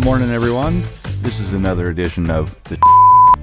[0.00, 0.82] morning, everyone.
[1.20, 2.78] This is another edition of the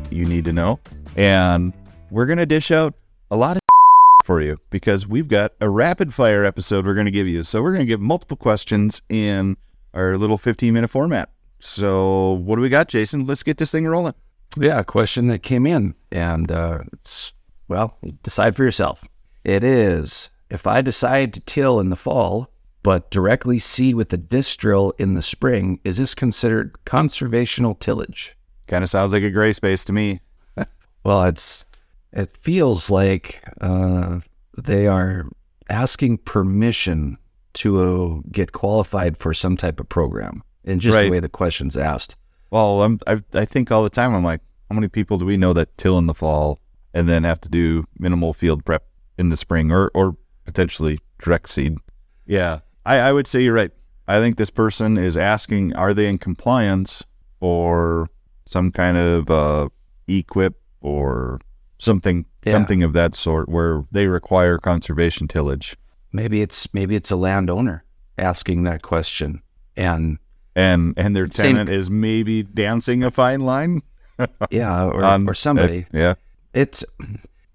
[0.12, 0.80] you need to know,
[1.16, 1.72] and
[2.10, 2.96] we're gonna dish out
[3.30, 3.62] a lot of
[4.26, 7.44] for you because we've got a rapid fire episode we're gonna give you.
[7.44, 9.56] So we're gonna give multiple questions in
[9.94, 11.30] our little 15 minute format.
[11.60, 13.28] So what do we got, Jason?
[13.28, 14.16] Let's get this thing rolling.
[14.58, 17.34] Yeah, a question that came in, and uh, it's
[17.68, 19.04] well, decide for yourself.
[19.44, 22.50] It is if I decide to till in the fall,
[22.84, 28.36] but directly seed with the disc drill in the spring, is this considered conservational tillage?
[28.68, 30.20] Kind of sounds like a gray space to me.
[31.04, 31.64] Well, it's
[32.12, 34.20] it feels like uh,
[34.58, 35.30] they are
[35.70, 37.18] asking permission
[37.54, 41.04] to uh, get qualified for some type of program, and just Right.
[41.06, 42.18] the way the question's asked.
[42.52, 45.38] Well, I'm, I I think all the time I'm like, how many people do we
[45.38, 46.60] know that till in the fall
[46.94, 48.84] and then have to do minimal field prep
[49.18, 51.78] in the spring or or potentially direct seed?
[52.26, 53.72] Yeah, I, I would say you're right.
[54.08, 57.04] I think this person is asking, are they in compliance
[57.40, 58.10] for
[58.46, 59.68] some kind of uh,
[60.08, 61.40] EQIP or
[61.80, 62.54] something Yeah.
[62.54, 65.76] something of that sort where they require conservation tillage
[66.14, 67.84] Maybe it's maybe it's a landowner
[68.18, 69.42] asking that question,
[69.76, 70.18] and
[70.56, 73.82] and and their Same- tenant is maybe dancing a fine line
[74.50, 75.82] yeah, or, or somebody.
[75.94, 76.14] uh, yeah.
[76.54, 76.86] It's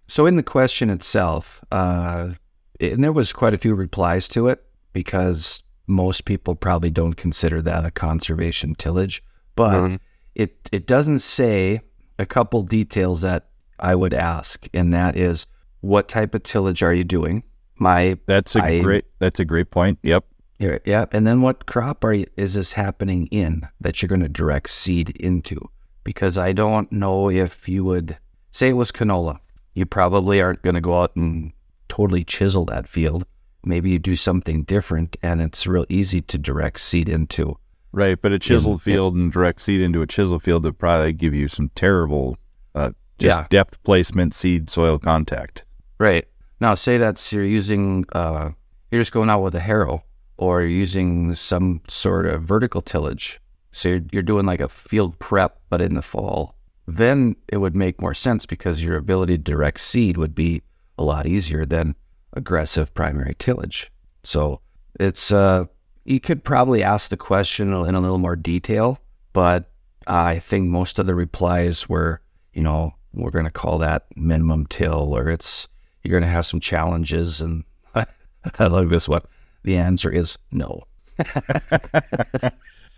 [0.07, 2.33] so in the question itself, uh,
[2.79, 4.63] and there was quite a few replies to it
[4.93, 9.23] because most people probably don't consider that a conservation tillage,
[9.57, 9.99] but Mhm.
[10.35, 11.81] it it doesn't say
[12.19, 13.49] a couple details that
[13.79, 15.47] I would ask, and that is
[15.81, 17.43] what type of tillage are you doing?
[17.77, 19.05] My That's a I- great.
[19.19, 19.99] That's a great point.
[20.03, 20.25] Yep.
[20.61, 24.21] yeah, yeah, and then what crop are you, is this happening in that you're going
[24.23, 25.59] to direct seed into?
[26.05, 28.19] Because I don't know if you would
[28.53, 29.39] say it was canola.
[29.75, 31.53] You probably aren't going to go out and
[31.89, 33.25] totally chisel that field.
[33.65, 37.59] Maybe you do something different, and it's real easy to direct seed into.
[37.93, 38.95] Right, but a chiseled yeah.
[38.95, 42.37] field and direct seed into a chisel field would probably give you some terrible,
[42.75, 43.47] uh, just Yeah.
[43.51, 45.65] depth placement, seed soil contact.
[45.99, 46.27] Right
[46.61, 48.51] now, say that's you're using, uh,
[48.91, 50.05] you're just going out with a harrow,
[50.39, 53.41] or you're using some sort of vertical tillage.
[53.73, 56.57] So you're, you're doing like a field prep, but in the fall.
[56.87, 60.63] Then it would make more sense because your ability to direct seed would be
[60.99, 61.95] a lot easier than
[62.33, 63.91] aggressive primary tillage.
[64.25, 64.61] So
[64.99, 65.67] it's uh,
[66.05, 68.99] you could probably ask the question in a little more detail,
[69.33, 69.71] but
[70.07, 72.21] I think most of the replies were,
[72.53, 75.69] you know, we're going to call that minimum till, or it's
[76.03, 77.41] you're going to have some challenges.
[77.41, 79.23] And I love this one.
[79.63, 80.83] The answer is no.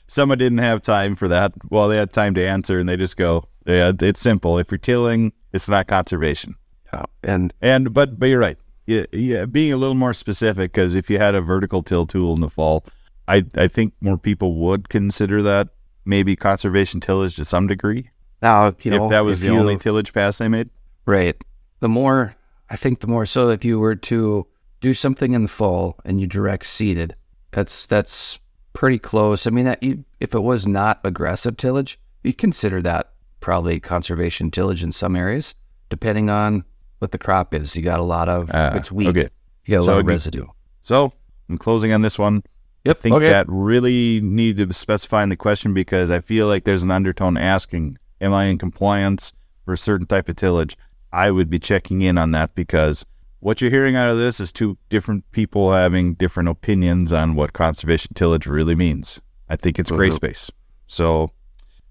[0.07, 1.53] Someone didn't have time for that.
[1.71, 4.59] Well, they had time to answer, and they just go, "Yeah, it's simple.
[4.59, 6.55] If you're tilling, it's not conservation."
[6.93, 8.59] Uh, and And but but you're right.
[8.87, 9.47] Yeah, yeah.
[9.47, 12.51] Being a little more specific, because if you had a vertical till tool in the
[12.51, 12.85] fall,
[13.27, 15.69] I I think more people would consider that
[16.05, 18.11] maybe conservation tillage to some degree.
[18.43, 20.69] now, you know, if that was if the you- only tillage pass they made.
[21.07, 21.37] Right.
[21.81, 22.35] The more,
[22.71, 23.27] I think, the more.
[23.27, 24.47] So if you were to
[24.81, 27.15] do something in the fall and you direct seeded,
[27.53, 28.39] that's that's
[28.75, 29.47] pretty close.
[29.47, 34.51] I mean, that you, if it was not aggressive tillage, you'd consider that probably conservation
[34.51, 35.55] tillage in some areas,
[35.91, 36.65] depending on
[37.05, 37.77] what the crop is.
[37.77, 39.09] You got a lot of Ah, it's wheat.
[39.09, 39.29] okay.
[39.67, 40.47] You got a So lot of residue.
[40.81, 41.13] So
[41.49, 42.43] I'm closing on this one.
[42.85, 42.97] Yep.
[42.97, 43.29] I think okay.
[43.29, 47.37] that really need to specify in the question because I feel like there's an undertone
[47.39, 49.33] asking, "Am I in compliance
[49.65, 50.77] for a certain type of tillage?"
[51.13, 53.07] I would be checking in on that because
[53.41, 57.53] what you're hearing out of this is two different people having different opinions on what
[57.53, 59.21] conservation tillage really means.
[59.49, 60.15] I think it's gray Mhm.
[60.15, 60.51] space.
[60.87, 61.31] So,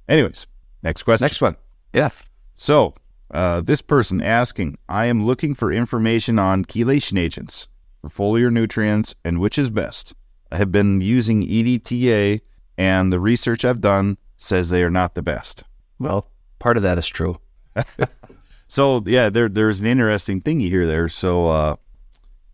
[0.10, 0.46] anyways,
[0.84, 1.26] next question.
[1.26, 1.56] Next one.
[1.94, 2.10] Yeah.
[2.56, 2.94] So,
[3.34, 7.68] uh, this person asking, I am looking for information on chelation agents
[8.02, 10.14] for foliar nutrients and which is best.
[10.52, 12.42] I have been using EDTA,
[12.78, 15.64] and the research I've done says they are not the best.
[16.00, 16.30] Well,
[16.60, 17.40] part of that is true.
[18.74, 21.08] So, yeah, there there's an interesting thing you hear there.
[21.08, 21.76] So, uh,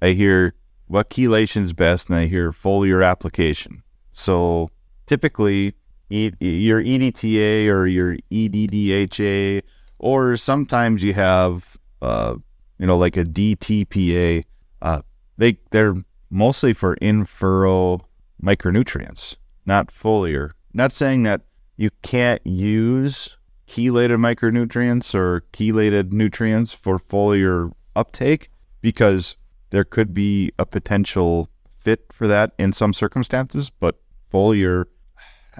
[0.02, 0.54] I hear
[0.88, 3.84] what chelation is best, and I hear foliar application.
[4.12, 4.68] So,
[5.06, 5.76] typically,
[6.10, 9.62] e- your EDTA or your EDDHA,
[10.00, 12.36] or sometimes you have, uh,
[12.78, 14.46] you know, like a DTPA.
[14.82, 15.02] Uh,
[15.38, 15.96] they they're
[16.30, 18.00] mostly for in furrow
[18.42, 19.36] micronutrients,
[19.66, 20.52] not foliar.
[20.74, 21.42] Not saying that
[21.78, 23.38] you can't use
[23.68, 28.50] chelated micronutrients or chelated nutrients for foliar uptake
[28.82, 29.36] because
[29.70, 34.00] there could be a potential fit for that in some circumstances, but
[34.32, 34.86] foliar,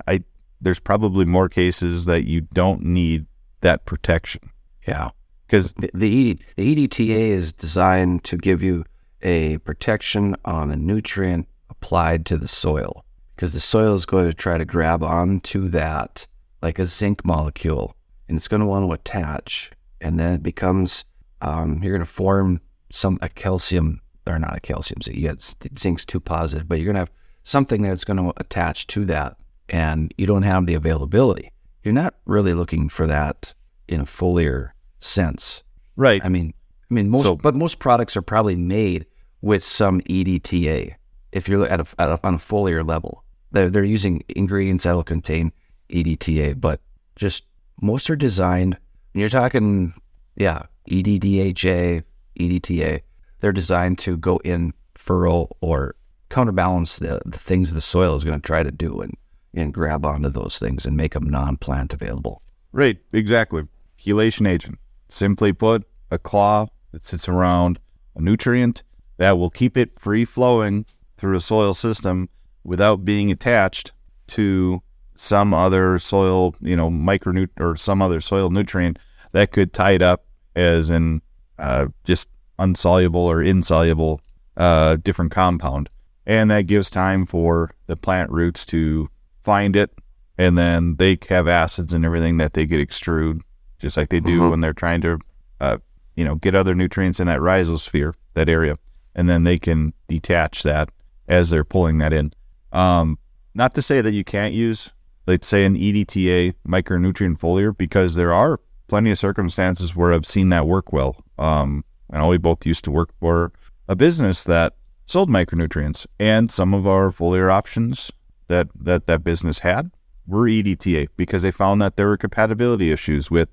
[0.08, 0.24] I
[0.62, 3.26] there's probably more cases that you don't need
[3.62, 4.52] that protection
[4.88, 5.10] Yeah.
[5.48, 8.86] because The, the, ED, the EDTA is designed to give you
[9.22, 14.34] a protection on a nutrient applied to the soil because the soil is going to
[14.34, 16.28] try to grab onto that
[16.62, 17.96] like a zinc molecule
[18.28, 19.72] and it's going to want to attach.
[20.02, 21.04] And then it becomes,
[21.42, 25.56] um, you're going to form some, a calcium, or not a calcium, so you get
[25.78, 27.12] zinc's too positive, but you're going to have
[27.44, 29.38] something that's going to attach to that
[29.70, 31.52] and you don't have the availability.
[31.84, 33.54] You're not really looking for that
[33.88, 35.64] in a foliar sense.
[35.96, 36.24] Right.
[36.24, 36.54] I mean,
[36.90, 39.06] I mean, most, So- but most products are probably made
[39.42, 40.96] with some EDTA.
[41.32, 45.04] If you're at a, at a on a foliar level, they're they're using ingredients that'll
[45.04, 45.52] contain
[45.90, 46.82] EDTA, but
[47.16, 47.44] just
[47.82, 48.78] most are designed.
[49.14, 49.94] and You're talking,
[50.36, 52.04] yeah, EDDHA,
[52.40, 53.02] EDTA.
[53.40, 55.96] They're designed to go in furrow or
[56.30, 59.16] counterbalance the, the things the soil is going to try to do and
[59.54, 62.42] and grab onto those things and make them non-plant available.
[62.72, 63.64] Right, exactly.
[64.00, 64.78] Chelation agent.
[65.10, 67.80] Simply put, a claw that sits around
[68.16, 68.84] a nutrient
[69.18, 70.86] that will keep it free flowing
[71.18, 72.30] through a soil system
[72.64, 73.92] without being attached
[74.28, 74.82] to
[75.16, 78.98] some other soil, you know, micronut or some other soil nutrient
[79.32, 80.26] that could tie it up
[80.56, 81.22] as an
[81.58, 84.22] uh, just unsoluble or insoluble
[84.58, 85.90] uh, different compound.
[86.26, 89.10] And that gives time for the plant roots to
[89.44, 89.92] find it
[90.38, 93.40] and then they have acids and everything that they get extrude,
[93.78, 94.50] just like they do Mhm.
[94.52, 95.20] when they're trying to,
[95.60, 95.78] uh,
[96.16, 98.78] you know, get other nutrients in that rhizosphere, that area,
[99.16, 100.92] and then they can detach that
[101.28, 102.32] as they're pulling that in.
[102.72, 103.18] Um,
[103.54, 104.92] not to say that you can't use,
[105.28, 110.50] let's say, an EDTA micronutrient foliar, because there are plenty of circumstances where I've seen
[110.50, 111.18] that work well.
[111.38, 113.52] Um, I know we both used to work for
[113.88, 114.74] a business that
[115.06, 118.12] sold micronutrients, and some of our foliar options
[118.50, 119.90] that that that business had
[120.28, 123.50] were EDTA because they found that there were compatibility issues with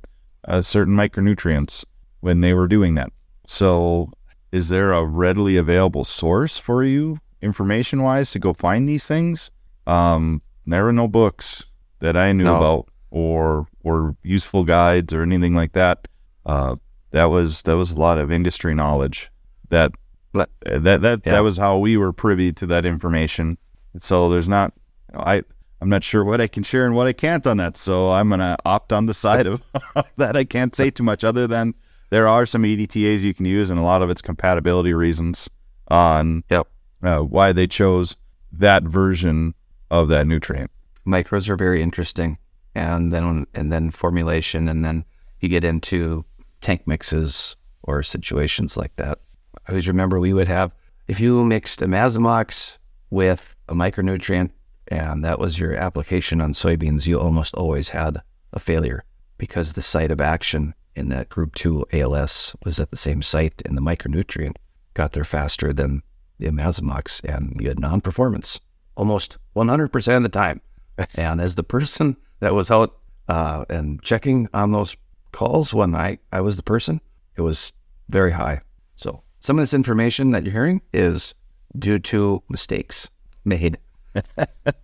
[0.46, 1.84] uh, certain micronutrients
[2.20, 3.10] when they were doing that.
[3.46, 4.10] So,
[4.52, 9.50] is there a readily available source for you, information wise, to go find these things?
[9.87, 11.64] Um, there were no books
[12.00, 12.56] that I knew No.
[12.56, 16.08] about or or useful guides or anything like that.
[16.44, 16.76] Uh,
[17.12, 19.31] that was that was a lot of industry knowledge
[19.70, 19.93] that
[20.32, 21.32] But- that that Yeah.
[21.32, 23.56] that was how we were privy to that information.
[23.98, 24.75] So there's not
[25.14, 25.43] I
[25.81, 27.76] I'm not sure what I can share and what I can't on that.
[27.76, 29.62] So I'm gonna opt on the side of
[30.17, 30.37] that.
[30.37, 31.75] I can't say too much other than
[32.11, 35.50] there are some EDTAs you can use, and a lot of it's compatibility reasons
[35.88, 36.67] on Yep.
[37.03, 38.17] uh, why they chose
[38.53, 39.55] that version
[39.91, 40.70] of that nutrient.
[41.06, 42.38] micros are very interesting
[42.75, 45.05] and then and then formulation and then
[45.41, 46.25] you get into
[46.61, 49.19] tank mixes or situations like that
[49.67, 50.73] i always remember we would have
[51.06, 52.76] if you mixed imazamox
[53.11, 54.50] with a micronutrient
[54.88, 58.20] and that was your application on soybeans you almost always had
[58.52, 59.04] a failure
[59.38, 63.62] because the site of action in that group 2 als was at the same site
[63.64, 64.56] and the micronutrient
[64.94, 66.02] got there faster than
[66.38, 68.60] the imazamox and you had non-performance
[68.96, 70.60] almost 100% of the time
[71.16, 72.98] and as the person that was out
[73.28, 74.96] uh, and checking on those
[75.32, 77.00] calls when I, I was the person,
[77.36, 77.72] it was
[78.08, 78.60] very high.
[78.96, 81.34] So some of this information that you're hearing is
[81.78, 83.10] due to mistakes
[83.44, 83.78] made.
[84.36, 84.76] That's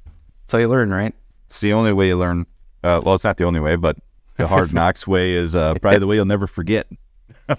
[0.50, 1.14] how you learn, right?
[1.46, 2.46] It's the only way you learn.
[2.82, 3.96] Uh, well, it's not the only way, but
[4.36, 6.86] the hard knocks way is uh, probably the way you'll never forget.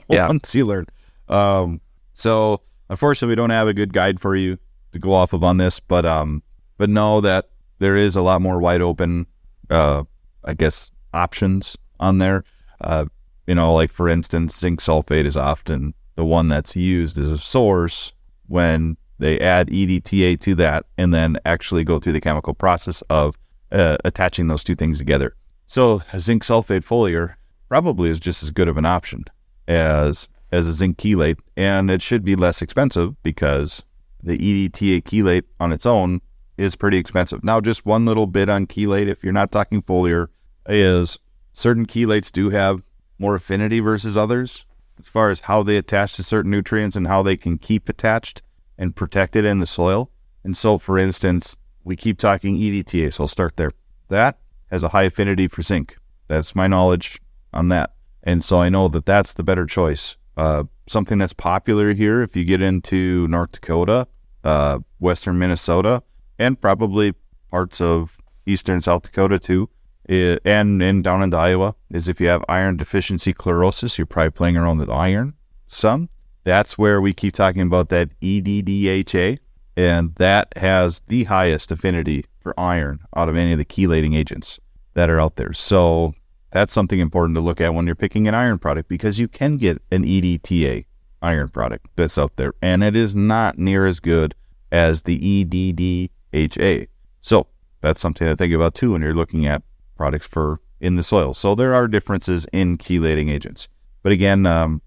[0.08, 0.28] Yeah.
[0.28, 0.88] once you learn.
[1.28, 1.82] Um,
[2.14, 4.58] so unfortunately, we don't have a good guide for you
[4.92, 6.42] to go off of on this, but um,
[6.78, 9.28] but know that there is a lot more wide open,
[9.70, 10.04] uh,
[10.46, 12.44] I guess, options on there.
[12.82, 13.06] Uh,
[13.46, 17.38] you know, like for instance, zinc sulfate is often the one that's used as a
[17.38, 18.14] source
[18.48, 23.38] when they add EDTA to that and then actually go through the chemical process of
[23.72, 25.36] uh, attaching those two things together.
[25.68, 27.36] So a zinc sulfate foliar
[27.70, 29.26] probably is just as good of an option
[29.68, 33.84] as as a zinc chelate, and it should be less expensive because
[34.22, 36.22] the EDTA chelate on its own
[36.58, 37.44] is pretty expensive.
[37.44, 40.28] Now, just one little bit on chelate, if you're not talking foliar,
[40.68, 41.18] is
[41.54, 42.84] certain chelates do have
[43.18, 44.66] more affinity versus others
[45.00, 48.44] as far as how they attach to certain nutrients and how they can keep attached
[48.78, 50.10] and protected in the soil.
[50.44, 53.72] And so, for instance, we keep talking EDTA, so I'll start there.
[54.10, 54.40] That
[54.72, 55.98] has a high affinity for zinc.
[56.28, 57.22] That's my knowledge
[57.54, 57.94] on that.
[58.24, 60.16] And so I know that that's the better choice.
[60.36, 64.08] Uh, something that's popular here, if you get into North Dakota,
[64.44, 66.04] uh, Western Minnesota,
[66.40, 67.14] and probably
[67.52, 69.70] parts of Eastern South Dakota too,
[70.10, 74.32] i- and, and down into Iowa, is if you have iron deficiency chlorosis, you're probably
[74.32, 75.36] playing around with iron
[75.68, 76.10] some.
[76.44, 79.40] That's where we keep talking about that EDDHA,
[79.78, 84.60] and that has the highest affinity for iron out of any of the chelating agents
[84.94, 85.54] that are out there.
[85.54, 86.14] So
[86.52, 89.58] that's something important to look at when you're picking an iron product because you can
[89.58, 90.86] get an EDTA
[91.22, 94.36] iron product that's out there, and it is not near as good
[94.72, 96.88] as the EDDHA.
[97.22, 97.48] So
[97.82, 99.64] that's something to think about too when you're looking at
[99.96, 101.34] products for in the soil.
[101.34, 103.70] So there are differences in chelating agents.
[104.02, 104.82] But again, um,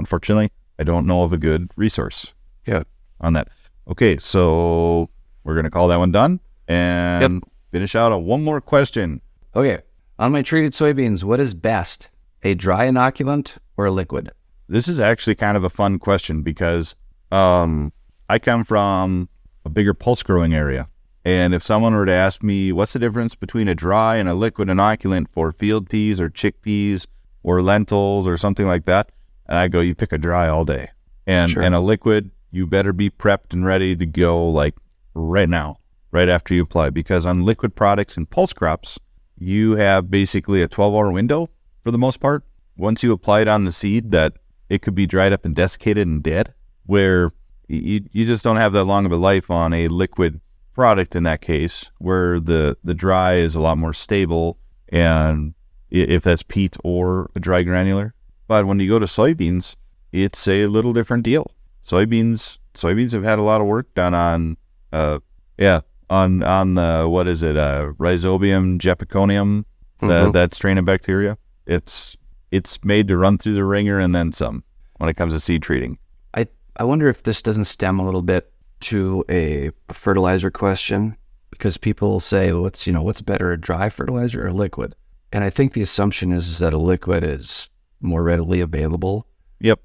[0.00, 2.32] unfortunately, I don't know of a good resource
[2.66, 2.82] Yeah.
[3.20, 3.48] on that.
[3.88, 5.10] Okay, so
[5.44, 9.20] we're going to call that one done and finish out on one more question.
[9.54, 9.80] Okay.
[10.18, 12.08] On my treated soybeans, what is best?
[12.42, 14.30] A dry inoculant or a liquid?
[14.68, 16.94] This is actually kind of a fun question because
[17.30, 17.92] um,
[18.28, 19.28] I come from
[19.64, 20.88] a bigger pulse growing area.
[21.24, 24.34] And if someone were to ask me what's the difference between a dry and a
[24.34, 27.06] liquid inoculant for field peas or chickpeas
[27.42, 29.10] or lentils or something like that,
[29.46, 30.88] and I go, you pick a dry all day.
[31.26, 31.62] And Sure.
[31.62, 34.74] and a liquid, you better be prepped and ready to go like
[35.14, 35.78] right now,
[36.10, 36.90] right after you apply.
[36.90, 38.98] Because on liquid products and pulse crops,
[39.38, 42.44] you have basically a 12 hour window for the most part.
[42.76, 44.34] Once you apply it on the seed, that
[44.68, 46.54] it could be dried up and desiccated and dead,
[46.86, 47.30] where
[47.68, 50.40] you, you just don't have that long of a life on a liquid
[50.74, 54.58] product in that case, where the, the dry is a lot more stable
[54.88, 55.54] and
[55.90, 58.14] if that's peat or a dry granular.
[58.52, 59.76] But when you go to soybeans,
[60.12, 61.52] it's a little different deal.
[61.82, 64.58] Soybeans soybeans have had a lot of work done on
[64.92, 65.20] uh
[65.56, 65.80] yeah,
[66.10, 69.64] on on the what is it, uh Rhizobium japonicum,
[70.00, 70.32] that Mhm.
[70.34, 71.38] that strain of bacteria.
[71.66, 72.14] It's
[72.50, 74.64] it's made to run through the ringer and then some
[74.98, 75.96] when it comes to seed treating.
[76.34, 81.16] I, I wonder if this doesn't stem a little bit to a fertilizer question
[81.50, 84.94] because people say, what's, you know, what's better, a dry fertilizer or a liquid?
[85.32, 87.70] And I think the assumption is, is that a liquid is
[88.02, 89.26] more readily available.
[89.60, 89.80] Yep.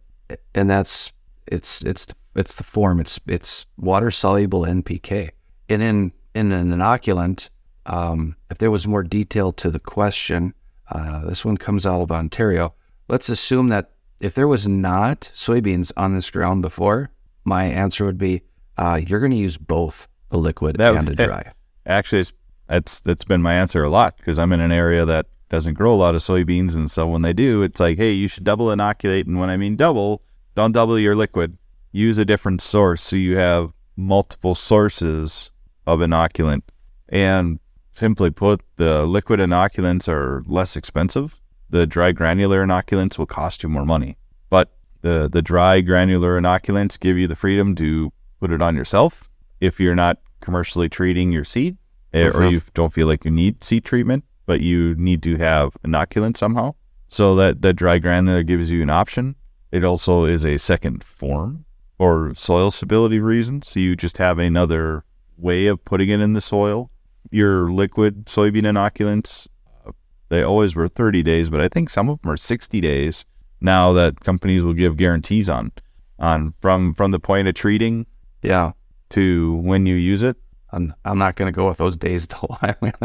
[0.53, 1.11] And that's,
[1.47, 2.99] it's, it's, it's the form.
[2.99, 5.31] It's, it's water soluble NPK.
[5.69, 7.49] And in, in an inoculant,
[7.85, 10.53] um, if there was more detail to the question,
[10.91, 12.73] uh, this one comes out of Ontario.
[13.07, 17.11] Let's assume that if there was not soybeans on this ground before,
[17.45, 18.41] my answer would be
[18.77, 21.51] uh, you're going to use both a liquid That- and a dry.
[21.85, 22.33] Actually, it's,
[22.67, 25.93] that's that's been my answer a lot because I'm in an area that doesn't grow
[25.93, 28.71] a lot of soybeans, and so when they do, it's like, hey, you should double
[28.71, 29.27] inoculate.
[29.27, 30.21] And when I mean double,
[30.55, 31.57] don't double your liquid.
[31.91, 35.51] Use a different source so you have multiple sources
[35.85, 36.63] of inoculant.
[37.09, 37.59] And
[37.91, 41.39] simply put, the liquid inoculants are less expensive.
[41.69, 44.17] The dry granular inoculants will cost you more money,
[44.49, 49.29] but the the dry granular inoculants give you the freedom to put it on yourself
[49.59, 51.77] if you're not commercially treating your seed
[52.13, 52.51] eh, or Mhm.
[52.51, 56.73] you don't feel like you need seed treatment, but you need to have inoculant somehow.
[57.07, 59.35] So that that dry granular gives you an option.
[59.71, 61.65] It also is a second form
[61.97, 63.67] for soil stability reasons.
[63.69, 65.03] So you just have another
[65.37, 66.89] way of putting it in the soil.
[67.31, 69.47] Your liquid soybean inoculants,
[69.85, 69.91] uh,
[70.29, 73.25] they always were 30 days, but I think some of them are 60 days
[73.61, 75.71] now that companies will give guarantees on
[76.19, 78.05] on from from the point of treating
[78.41, 78.71] Yeah.
[79.09, 80.37] to when you use it.
[80.71, 82.57] I'm, I'm not going to go with those days though.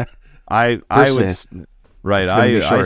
[0.53, 1.35] I I would
[2.03, 2.29] right.
[2.29, 2.85] I, I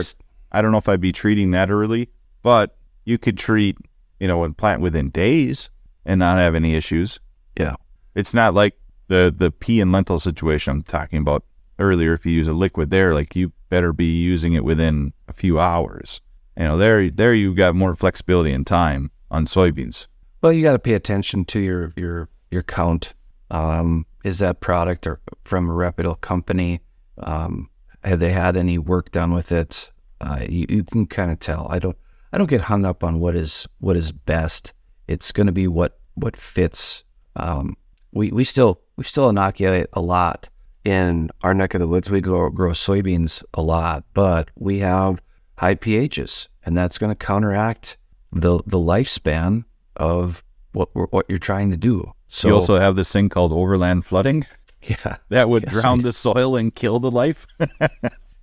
[0.51, 2.09] I don't know if I'd be treating that early,
[2.41, 3.77] but you could treat
[4.19, 5.69] you know and plant within days
[6.05, 7.19] and not have any issues.
[7.59, 7.75] Yeah.
[8.15, 8.75] It's not like
[9.07, 11.43] the the pea and lentil situation I'm talking about
[11.77, 12.13] earlier.
[12.13, 15.59] If you use a liquid there, like you better be using it within a few
[15.59, 16.21] hours.
[16.57, 20.07] You know, there there you've got more flexibility and time on soybeans.
[20.41, 23.13] well, you got to pay attention to your, your, your count.
[23.51, 26.81] Um, is that product or from a reputable company?
[27.19, 27.69] Um,
[28.03, 29.91] have they had any work done with it?
[30.21, 31.67] Uh, you, you can kind of tell.
[31.69, 31.97] I don't,
[32.31, 34.73] I don't get hung up on what is, what is best.
[35.07, 37.03] It's going to be what, what fits.
[37.35, 37.77] Um,
[38.11, 40.49] we, we still, we still inoculate a lot
[40.83, 42.09] in our neck of the woods.
[42.09, 45.21] We grow, grow soybeans a lot, but we have
[45.57, 47.97] high pHs, and that's going to counteract
[48.31, 52.13] the the lifespan of what what you're trying to do.
[52.29, 54.45] So you also have this thing called overland flooding.
[54.81, 57.47] yeah, that would Yes, drown the soil and kill the life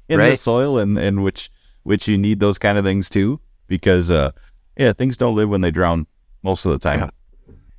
[0.09, 1.50] in the soil and, and which
[1.83, 4.31] which you need those kind of things too because uh
[4.76, 6.07] yeah things don't live when they drown
[6.43, 7.11] most of the time Yeah.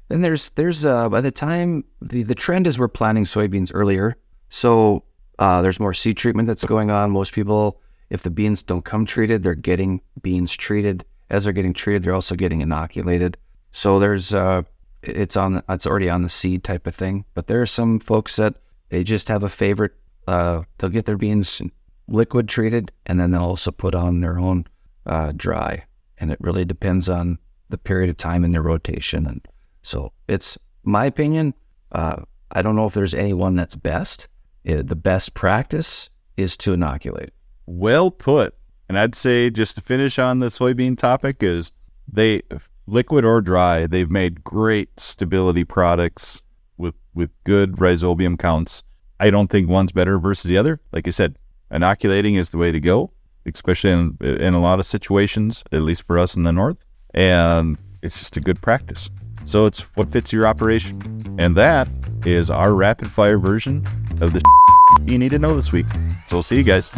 [0.10, 4.16] And there's there's uh by the time the the trend is we're planting soybeans earlier,
[4.50, 5.04] so
[5.40, 7.12] uh, there's more seed treatment that's going on.
[7.12, 11.04] Most people, if the beans don't come treated, they're getting beans treated.
[11.30, 13.38] As they're getting treated, they're also getting inoculated.
[13.72, 14.62] So there's uh,
[15.08, 17.26] it's on it's already on the seed type of thing.
[17.34, 18.56] But there are some folks that
[18.90, 19.94] they just have a favorite.
[20.28, 21.62] Uh, they'll get their beans
[22.08, 24.66] liquid treated, and then they'll also put on their own
[25.06, 25.86] uh, dry.
[26.18, 27.38] And it really depends on
[27.70, 29.26] the period of time in their rotation.
[29.28, 29.46] And
[29.82, 31.54] so it's my opinion.
[31.92, 34.28] Uh, I don't know if there's any one that's best.
[34.68, 37.32] Uh, the best practice is to inoculate.
[37.66, 38.54] well put
[38.88, 41.72] and i'd say just to finish on the soybean topic is
[42.12, 42.42] they
[42.88, 46.44] liquid or dry they've made great stability products
[46.78, 48.84] with with good rhizobium counts
[49.20, 50.80] I don't think one's better versus the other.
[50.92, 51.38] Like I said,
[51.72, 53.12] inoculating is the way to go,
[53.46, 56.84] especially in, in a lot of situations, at least for us in the north.
[57.14, 59.10] And it's just a good practice.
[59.46, 61.36] So it's what fits your operation.
[61.38, 61.88] And that
[62.26, 63.88] is our rapid fire version
[64.20, 64.42] of the
[65.06, 65.90] you need to know this week.
[66.28, 66.90] So we'll see you guys.